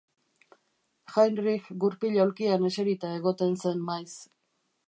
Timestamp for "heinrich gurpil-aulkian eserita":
1.15-3.15